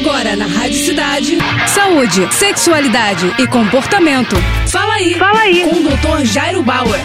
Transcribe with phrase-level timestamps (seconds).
[0.00, 1.38] Agora na Rádio Cidade.
[1.66, 4.36] Saúde, sexualidade e comportamento.
[4.68, 5.14] Fala aí.
[5.14, 5.64] Fala aí.
[5.68, 6.24] Com o Dr.
[6.24, 7.00] Jairo Bauer.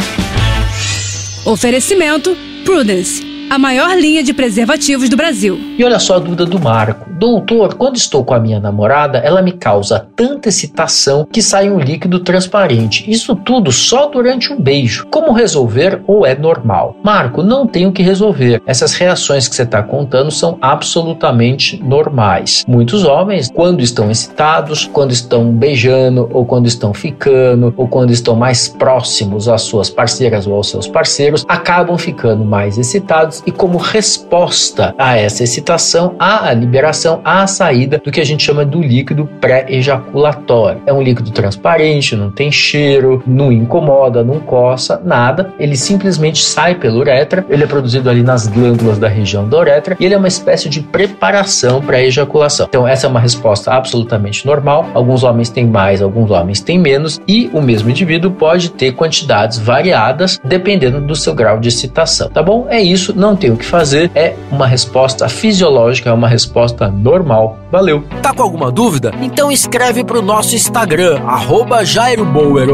[1.44, 5.60] Oferecimento Prudence a maior linha de preservativos do Brasil.
[5.78, 7.12] E olha só a dúvida do Marco.
[7.20, 11.79] Doutor, quando estou com a minha namorada, ela me causa tanta excitação que sai um
[11.79, 13.09] líquido transparente.
[13.09, 15.07] Isso tudo só durante um beijo.
[15.11, 16.96] Como resolver ou é normal?
[17.04, 18.61] Marco, não tem o que resolver.
[18.65, 22.64] Essas reações que você está contando são absolutamente normais.
[22.68, 28.36] Muitos homens, quando estão excitados, quando estão beijando, ou quando estão ficando, ou quando estão
[28.36, 33.77] mais próximos às suas parceiras ou aos seus parceiros, acabam ficando mais excitados e como
[33.77, 38.66] resposta a essa excitação, há a liberação, há a saída do que a gente chama
[38.66, 40.81] do líquido pré-ejaculatório.
[40.86, 45.53] É um líquido transparente, não tem cheiro, não incomoda, não coça, nada.
[45.59, 49.97] Ele simplesmente sai pela uretra, ele é produzido ali nas glândulas da região da uretra
[50.00, 52.67] e ele é uma espécie de preparação para a ejaculação.
[52.70, 54.88] Então, essa é uma resposta absolutamente normal.
[54.94, 59.58] Alguns homens têm mais, alguns homens têm menos e o mesmo indivíduo pode ter quantidades
[59.58, 62.67] variadas dependendo do seu grau de excitação, tá bom?
[62.70, 67.58] É isso, não tem o que fazer, é uma resposta fisiológica, é uma resposta normal.
[67.72, 68.03] Valeu!
[68.22, 69.11] Tá com alguma dúvida?
[69.22, 72.23] Então escreve pro nosso Instagram, arroba Jairo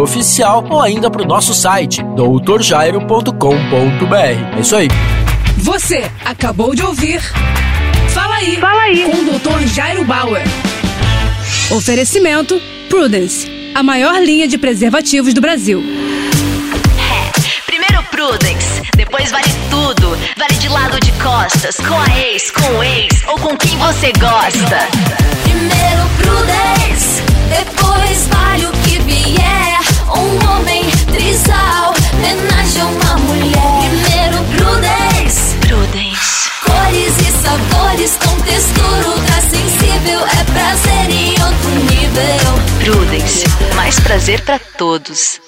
[0.02, 4.58] Oficial, ou ainda pro nosso site, doutorjairo.com.br.
[4.58, 4.88] É isso aí.
[5.58, 7.22] Você acabou de ouvir
[8.10, 9.04] Fala aí, Fala aí.
[9.04, 9.68] com o Dr.
[9.68, 10.44] Jairo Bauer.
[11.72, 12.60] Oferecimento
[12.90, 15.84] Prudence, a maior linha de preservativos do Brasil.
[21.22, 24.88] Costas, com a ex, com o ex ou com quem você gosta.
[25.44, 29.80] Primeiro Prudence, depois vale o que vier.
[30.08, 33.90] Um homem trisal, homenagem a uma mulher.
[33.90, 36.50] Primeiro Prudence, Prudence.
[36.66, 40.20] cores e sabores com textura ultra sensível.
[40.40, 42.60] É prazer em outro nível.
[42.80, 43.46] Prudence.
[43.76, 45.40] Mais prazer pra todos.